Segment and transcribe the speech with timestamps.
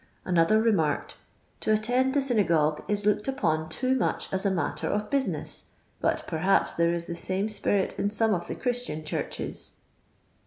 [0.25, 1.17] Another remarked,"
[1.59, 5.65] To attend the syna gogue is looked upon too much as a matter of If'tintas;
[5.99, 9.73] but perhaps there is the same spirit in some of the Christian churches."